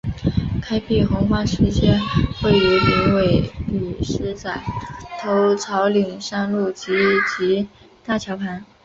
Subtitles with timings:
[0.63, 1.95] 开辟鸿荒石碣
[2.43, 4.51] 位于林尾里狮仔
[5.19, 6.91] 头草岭山路集
[7.37, 7.69] 集
[8.03, 8.65] 大桥旁。